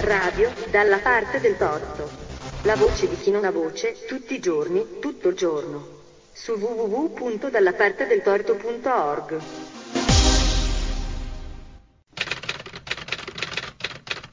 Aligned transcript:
Radio 0.00 0.52
dalla 0.70 0.98
parte 0.98 1.40
del 1.40 1.56
torto. 1.56 2.10
La 2.64 2.76
voce 2.76 3.08
di 3.08 3.16
chi 3.16 3.30
non 3.30 3.46
ha 3.46 3.50
voce, 3.50 4.04
tutti 4.06 4.34
i 4.34 4.40
giorni, 4.40 4.98
tutto 5.00 5.30
il 5.30 5.36
giorno. 5.36 5.88
Su 6.34 6.52
www.dallapartedeltorto.org. 6.52 9.40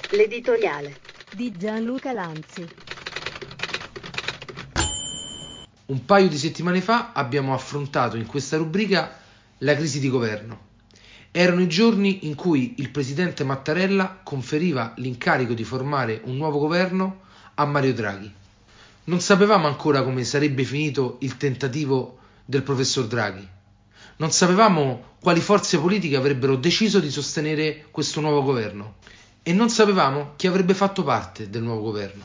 L'editoriale 0.10 0.98
di 1.32 1.54
Gianluca 1.58 2.12
Lanzi. 2.12 2.68
Un 5.86 6.04
paio 6.04 6.28
di 6.28 6.38
settimane 6.38 6.82
fa 6.82 7.14
abbiamo 7.14 7.54
affrontato 7.54 8.18
in 8.18 8.26
questa 8.26 8.58
rubrica 8.58 9.18
la 9.60 9.76
crisi 9.76 10.02
di 10.02 10.10
governo. 10.10 10.72
Erano 11.36 11.62
i 11.62 11.68
giorni 11.68 12.28
in 12.28 12.36
cui 12.36 12.76
il 12.78 12.92
presidente 12.92 13.44
Mattarella 13.44 14.20
conferiva 14.22 14.94
l'incarico 14.98 15.56
di 15.56 15.64
formare 15.64 16.22
un 16.26 16.38
nuovo 16.38 16.60
governo 16.60 17.22
a 17.56 17.66
Mario 17.66 17.92
Draghi. 17.96 18.32
Non 19.06 19.20
sapevamo 19.20 19.66
ancora 19.66 20.04
come 20.04 20.26
sarebbe 20.26 20.64
finito 20.64 21.18
il 21.22 21.36
tentativo 21.38 22.20
del 22.46 22.62
professor 22.62 23.08
Draghi. 23.08 23.48
Non 24.18 24.32
sapevamo 24.32 25.16
quali 25.20 25.40
forze 25.40 25.80
politiche 25.80 26.16
avrebbero 26.18 26.56
deciso 26.56 27.00
di 27.00 27.10
sostenere 27.10 27.88
questo 27.90 28.22
nuovo 28.22 28.44
governo 28.44 28.98
e 29.42 29.54
non 29.54 29.72
sapevamo 29.72 30.34
chi 30.36 30.46
avrebbe 30.46 30.76
fatto 30.76 31.04
parte 31.04 31.50
del 31.50 31.64
nuovo 31.64 31.82
governo. 31.82 32.24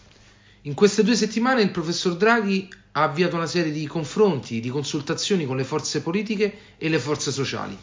In 0.62 0.74
queste 0.74 1.02
due 1.02 1.16
settimane 1.16 1.62
il 1.62 1.70
professor 1.70 2.14
Draghi 2.14 2.68
ha 2.92 3.04
avviato 3.04 3.36
una 3.36 3.46
serie 3.46 3.72
di 3.72 3.86
confronti, 3.86 4.60
di 4.60 4.68
consultazioni 4.68 5.46
con 5.46 5.56
le 5.56 5.64
forze 5.64 6.02
politiche 6.02 6.58
e 6.76 6.90
le 6.90 6.98
forze 6.98 7.32
sociali. 7.32 7.74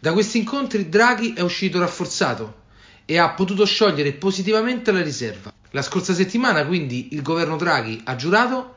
Da 0.00 0.12
questi 0.12 0.38
incontri 0.38 0.88
Draghi 0.88 1.32
è 1.32 1.40
uscito 1.40 1.80
rafforzato 1.80 2.66
e 3.04 3.18
ha 3.18 3.30
potuto 3.30 3.64
sciogliere 3.64 4.12
positivamente 4.12 4.92
la 4.92 5.02
riserva. 5.02 5.52
La 5.70 5.82
scorsa 5.82 6.14
settimana 6.14 6.64
quindi 6.64 7.14
il 7.14 7.22
governo 7.22 7.56
Draghi 7.56 8.00
ha 8.04 8.14
giurato 8.14 8.76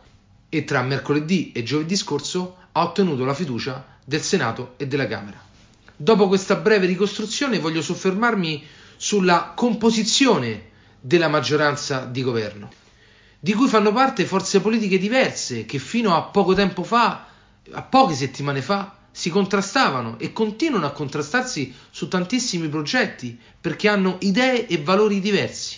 e 0.49 0.63
tra 0.63 0.81
mercoledì 0.81 1.51
e 1.51 1.61
giovedì 1.61 1.95
scorso 1.95 2.57
ha 2.71 2.81
ottenuto 2.81 3.23
la 3.23 3.35
fiducia 3.35 3.97
del 4.03 4.21
Senato 4.21 4.73
e 4.77 4.87
della 4.87 5.07
Camera. 5.07 5.39
Dopo 5.95 6.27
questa 6.27 6.55
breve 6.55 6.87
ricostruzione 6.87 7.59
voglio 7.59 7.83
soffermarmi 7.83 8.65
sulla 8.97 9.53
composizione 9.55 10.69
della 10.99 11.27
maggioranza 11.27 12.05
di 12.05 12.23
governo, 12.23 12.71
di 13.39 13.53
cui 13.53 13.67
fanno 13.67 13.93
parte 13.93 14.25
forze 14.25 14.59
politiche 14.59 14.97
diverse 14.97 15.65
che 15.65 15.77
fino 15.77 16.15
a 16.15 16.23
poco 16.23 16.55
tempo 16.55 16.83
fa, 16.83 17.27
a 17.71 17.81
poche 17.83 18.15
settimane 18.15 18.61
fa, 18.61 18.97
si 19.11 19.29
contrastavano 19.29 20.17
e 20.17 20.31
continuano 20.31 20.85
a 20.85 20.91
contrastarsi 20.91 21.73
su 21.89 22.07
tantissimi 22.07 22.69
progetti 22.69 23.37
perché 23.59 23.89
hanno 23.89 24.17
idee 24.21 24.67
e 24.67 24.81
valori 24.81 25.19
diversi, 25.19 25.77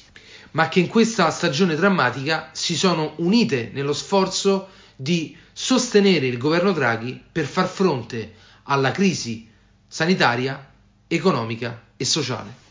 ma 0.52 0.70
che 0.70 0.80
in 0.80 0.88
questa 0.88 1.30
stagione 1.32 1.76
drammatica 1.76 2.50
si 2.54 2.76
sono 2.76 3.14
unite 3.18 3.72
nello 3.74 3.94
sforzo 3.94 4.70
di 4.96 5.36
sostenere 5.52 6.28
il 6.28 6.38
governo 6.38 6.72
Draghi 6.72 7.22
per 7.32 7.46
far 7.46 7.68
fronte 7.68 8.36
alla 8.64 8.92
crisi 8.92 9.50
sanitaria, 9.88 10.72
economica 11.08 11.88
e 11.98 12.06
sociale. 12.06 12.62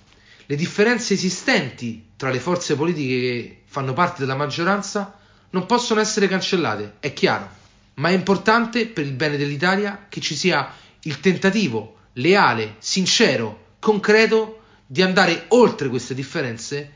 Le 0.47 0.57
differenze 0.57 1.15
esistenti 1.15 2.11
tra 2.17 2.31
le 2.31 2.41
forze 2.41 2.77
politiche 2.77 3.21
che 3.21 3.63
fanno 3.67 3.93
parte 3.93 4.21
della 4.21 4.35
maggioranza 4.37 5.19
non 5.51 5.67
possono 5.67 6.01
essere 6.01 6.29
cancellate, 6.29 6.95
è 7.01 7.13
chiaro, 7.13 7.61
ma 7.95 8.09
è 8.09 8.13
importante 8.13 8.87
per 8.87 9.05
il 9.05 9.13
bene 9.13 9.37
dell'Italia 9.37 10.07
che 10.09 10.21
ci 10.21 10.35
sia 10.35 10.73
il 11.03 11.21
tentativo 11.21 11.97
leale, 12.15 12.77
sincero, 12.79 13.77
concreto 13.79 14.61
di 14.87 15.03
andare 15.03 15.47
oltre 15.49 15.89
queste 15.89 16.15
differenze 16.15 16.91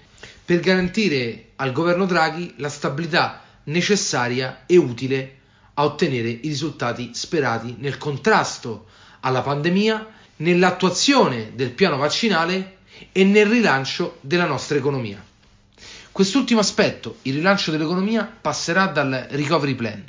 per 0.44 0.61
garantire 0.61 1.50
al 1.56 1.72
governo 1.72 2.06
Draghi 2.06 2.55
la 2.58 2.69
stabilità 2.69 3.42
necessaria 3.64 4.62
e 4.66 4.77
utile 4.77 5.38
a 5.75 5.84
ottenere 5.84 6.28
i 6.28 6.48
risultati 6.48 7.10
sperati 7.15 7.76
nel 7.78 7.99
contrasto 7.99 8.87
alla 9.20 9.43
pandemia, 9.43 10.06
nell'attuazione 10.37 11.53
del 11.54 11.72
piano 11.72 11.97
vaccinale 11.97 12.78
e 13.12 13.25
nel 13.25 13.47
rilancio 13.47 14.19
della 14.20 14.47
nostra 14.47 14.76
economia. 14.76 15.22
Quest'ultimo 16.12 16.60
aspetto, 16.60 17.19
il 17.22 17.34
rilancio 17.34 17.70
dell'economia, 17.70 18.25
passerà 18.41 18.87
dal 18.87 19.26
Recovery 19.31 19.75
Plan, 19.75 20.04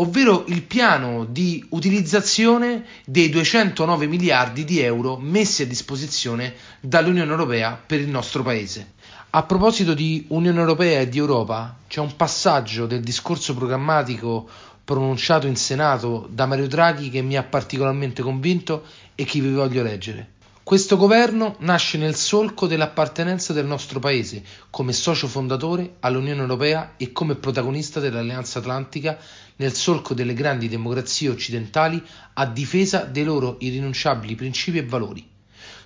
ovvero 0.00 0.44
il 0.48 0.62
piano 0.62 1.24
di 1.24 1.64
utilizzazione 1.70 2.84
dei 3.04 3.28
209 3.30 4.06
miliardi 4.06 4.64
di 4.64 4.80
euro 4.80 5.16
messi 5.16 5.62
a 5.62 5.66
disposizione 5.66 6.54
dall'Unione 6.80 7.30
Europea 7.30 7.80
per 7.84 8.00
il 8.00 8.08
nostro 8.08 8.42
Paese. 8.42 8.94
A 9.30 9.42
proposito 9.42 9.94
di 9.94 10.24
Unione 10.28 10.58
Europea 10.58 11.00
e 11.00 11.08
di 11.08 11.18
Europa, 11.18 11.76
c'è 11.86 12.00
un 12.00 12.16
passaggio 12.16 12.86
del 12.86 13.00
discorso 13.00 13.54
programmatico 13.54 14.48
pronunciato 14.84 15.46
in 15.46 15.56
Senato 15.56 16.26
da 16.30 16.46
Mario 16.46 16.66
Draghi 16.66 17.10
che 17.10 17.20
mi 17.20 17.36
ha 17.36 17.42
particolarmente 17.42 18.22
convinto 18.22 18.84
e 19.14 19.24
che 19.24 19.40
vi 19.40 19.52
voglio 19.52 19.82
leggere. 19.82 20.36
Questo 20.68 20.98
governo 20.98 21.56
nasce 21.60 21.96
nel 21.96 22.14
solco 22.14 22.66
dell'appartenenza 22.66 23.54
del 23.54 23.64
nostro 23.64 24.00
Paese 24.00 24.44
come 24.68 24.92
socio 24.92 25.26
fondatore 25.26 25.94
all'Unione 26.00 26.42
Europea 26.42 26.92
e 26.98 27.10
come 27.10 27.36
protagonista 27.36 28.00
dell'Alleanza 28.00 28.58
Atlantica 28.58 29.16
nel 29.56 29.72
solco 29.72 30.12
delle 30.12 30.34
grandi 30.34 30.68
democrazie 30.68 31.30
occidentali 31.30 32.04
a 32.34 32.44
difesa 32.44 33.04
dei 33.04 33.24
loro 33.24 33.56
irrinunciabili 33.60 34.34
principi 34.34 34.76
e 34.76 34.84
valori. 34.84 35.26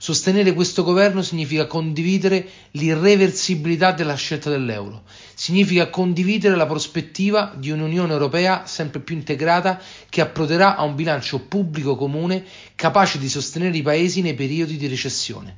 Sostenere 0.02 0.52
questo 0.52 0.82
governo 0.82 1.22
significa 1.22 1.68
condividere 1.68 2.44
l'irreversibilità 2.72 3.92
della 3.92 4.16
scelta 4.16 4.50
dell'euro, 4.50 5.04
significa 5.36 5.90
condividere 5.90 6.56
la 6.56 6.66
prospettiva 6.66 7.54
di 7.56 7.70
un'Unione 7.70 8.10
Europea 8.10 8.66
sempre 8.66 8.98
più 8.98 9.14
integrata 9.14 9.80
che 10.08 10.20
approderà 10.20 10.74
a 10.74 10.82
un 10.82 10.96
bilancio 10.96 11.38
pubblico 11.46 11.94
comune 11.94 12.42
capace 12.74 13.20
di 13.20 13.28
sostenere 13.28 13.76
i 13.76 13.82
paesi 13.82 14.22
nei 14.22 14.34
periodi 14.34 14.76
di 14.76 14.88
recessione. 14.88 15.56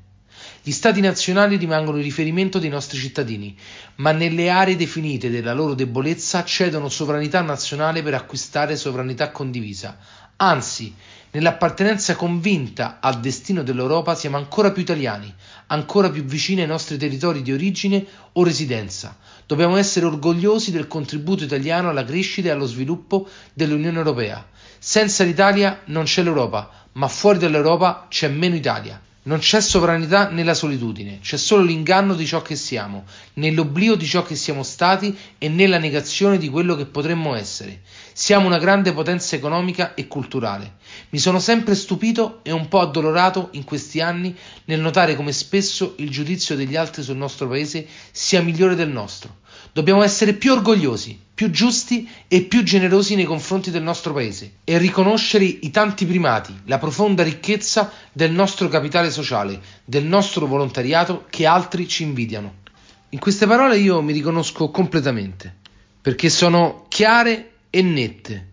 Gli 0.62 0.72
stati 0.72 1.00
nazionali 1.00 1.56
rimangono 1.56 1.96
il 1.96 2.04
riferimento 2.04 2.58
dei 2.58 2.68
nostri 2.68 2.98
cittadini, 2.98 3.56
ma 3.96 4.12
nelle 4.12 4.50
aree 4.50 4.76
definite 4.76 5.30
della 5.30 5.54
loro 5.54 5.72
debolezza 5.72 6.44
cedono 6.44 6.90
sovranità 6.90 7.40
nazionale 7.40 8.02
per 8.02 8.12
acquistare 8.12 8.76
sovranità 8.76 9.30
condivisa. 9.30 9.96
Anzi, 10.36 10.94
Nell'appartenenza 11.34 12.14
convinta 12.14 12.98
al 13.00 13.18
destino 13.18 13.64
dell'Europa 13.64 14.14
siamo 14.14 14.36
ancora 14.36 14.70
più 14.70 14.82
italiani, 14.82 15.34
ancora 15.66 16.08
più 16.08 16.22
vicini 16.22 16.60
ai 16.60 16.68
nostri 16.68 16.96
territori 16.96 17.42
di 17.42 17.52
origine 17.52 18.06
o 18.34 18.44
residenza. 18.44 19.16
Dobbiamo 19.44 19.74
essere 19.76 20.06
orgogliosi 20.06 20.70
del 20.70 20.86
contributo 20.86 21.42
italiano 21.42 21.88
alla 21.88 22.04
crescita 22.04 22.46
e 22.46 22.50
allo 22.52 22.66
sviluppo 22.66 23.26
dell'Unione 23.52 23.98
Europea. 23.98 24.46
Senza 24.78 25.24
l'Italia 25.24 25.80
non 25.86 26.04
c'è 26.04 26.22
l'Europa, 26.22 26.70
ma 26.92 27.08
fuori 27.08 27.38
dall'Europa 27.38 28.06
c'è 28.08 28.28
meno 28.28 28.54
Italia. 28.54 29.00
Non 29.26 29.38
c'è 29.38 29.62
sovranità 29.62 30.28
nella 30.28 30.52
solitudine, 30.52 31.18
c'è 31.22 31.38
solo 31.38 31.62
l'inganno 31.62 32.14
di 32.14 32.26
ciò 32.26 32.42
che 32.42 32.56
siamo, 32.56 33.04
nell'oblio 33.34 33.94
di 33.94 34.04
ciò 34.04 34.22
che 34.22 34.34
siamo 34.34 34.62
stati 34.62 35.16
e 35.38 35.48
nella 35.48 35.78
negazione 35.78 36.36
di 36.36 36.50
quello 36.50 36.76
che 36.76 36.84
potremmo 36.84 37.34
essere. 37.34 37.80
Siamo 38.12 38.46
una 38.46 38.58
grande 38.58 38.92
potenza 38.92 39.34
economica 39.34 39.94
e 39.94 40.08
culturale. 40.08 40.74
Mi 41.08 41.18
sono 41.18 41.38
sempre 41.38 41.74
stupito 41.74 42.40
e 42.42 42.52
un 42.52 42.68
po' 42.68 42.80
addolorato 42.80 43.48
in 43.52 43.64
questi 43.64 44.02
anni 44.02 44.36
nel 44.66 44.80
notare 44.80 45.16
come 45.16 45.32
spesso 45.32 45.94
il 45.98 46.10
giudizio 46.10 46.54
degli 46.54 46.76
altri 46.76 47.02
sul 47.02 47.16
nostro 47.16 47.48
paese 47.48 47.86
sia 48.10 48.42
migliore 48.42 48.74
del 48.74 48.90
nostro. 48.90 49.38
Dobbiamo 49.72 50.02
essere 50.02 50.34
più 50.34 50.52
orgogliosi, 50.52 51.18
più 51.34 51.50
giusti 51.50 52.08
e 52.28 52.42
più 52.42 52.62
generosi 52.62 53.16
nei 53.16 53.24
confronti 53.24 53.72
del 53.72 53.82
nostro 53.82 54.12
paese 54.12 54.58
e 54.62 54.78
riconoscere 54.78 55.44
i 55.44 55.70
tanti 55.70 56.06
primati, 56.06 56.54
la 56.66 56.78
profonda 56.78 57.24
ricchezza 57.24 57.90
del 58.12 58.30
nostro 58.30 58.68
capitale 58.68 59.10
sociale, 59.10 59.60
del 59.84 60.04
nostro 60.04 60.46
volontariato 60.46 61.24
che 61.28 61.44
altri 61.44 61.88
ci 61.88 62.04
invidiano. 62.04 62.62
In 63.10 63.18
queste 63.18 63.46
parole 63.46 63.78
io 63.78 64.00
mi 64.00 64.12
riconosco 64.12 64.70
completamente, 64.70 65.52
perché 66.00 66.30
sono 66.30 66.86
chiare 66.88 67.50
e 67.70 67.82
nette, 67.82 68.52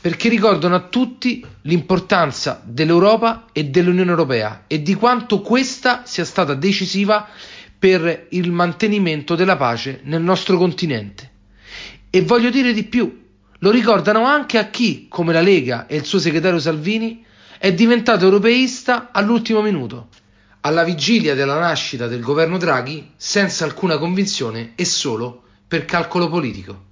perché 0.00 0.28
ricordano 0.28 0.76
a 0.76 0.88
tutti 0.88 1.44
l'importanza 1.62 2.62
dell'Europa 2.64 3.46
e 3.52 3.64
dell'Unione 3.64 4.10
Europea 4.10 4.64
e 4.68 4.80
di 4.82 4.94
quanto 4.94 5.40
questa 5.40 6.02
sia 6.04 6.24
stata 6.24 6.54
decisiva 6.54 7.28
per 7.76 8.26
il 8.30 8.52
mantenimento 8.52 9.34
della 9.34 9.56
pace 9.56 10.00
nel 10.04 10.22
nostro 10.22 10.56
continente. 10.56 11.31
E 12.14 12.20
voglio 12.20 12.50
dire 12.50 12.74
di 12.74 12.84
più, 12.84 13.22
lo 13.60 13.70
ricordano 13.70 14.26
anche 14.26 14.58
a 14.58 14.68
chi, 14.68 15.06
come 15.08 15.32
la 15.32 15.40
Lega 15.40 15.86
e 15.86 15.96
il 15.96 16.04
suo 16.04 16.18
segretario 16.18 16.58
Salvini, 16.58 17.24
è 17.56 17.72
diventato 17.72 18.26
europeista 18.26 19.08
all'ultimo 19.12 19.62
minuto, 19.62 20.08
alla 20.60 20.84
vigilia 20.84 21.34
della 21.34 21.58
nascita 21.58 22.08
del 22.08 22.20
governo 22.20 22.58
Draghi, 22.58 23.12
senza 23.16 23.64
alcuna 23.64 23.96
convinzione 23.96 24.72
e 24.74 24.84
solo 24.84 25.44
per 25.66 25.86
calcolo 25.86 26.28
politico. 26.28 26.90